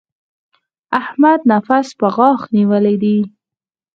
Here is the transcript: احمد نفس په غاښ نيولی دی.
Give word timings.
احمد 0.99 1.39
نفس 1.51 1.87
په 1.99 2.07
غاښ 2.15 2.41
نيولی 2.55 2.95
دی. 3.03 3.17